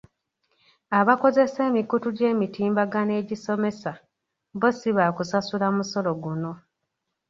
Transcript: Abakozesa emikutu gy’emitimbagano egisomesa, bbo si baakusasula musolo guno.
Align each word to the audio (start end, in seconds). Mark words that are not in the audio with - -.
Abakozesa 0.99 1.59
emikutu 1.69 2.07
gy’emitimbagano 2.17 3.11
egisomesa, 3.21 3.91
bbo 4.55 4.69
si 4.77 4.89
baakusasula 4.97 5.67
musolo 5.77 6.11
guno. 6.23 6.51